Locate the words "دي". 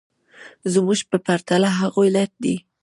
2.43-2.55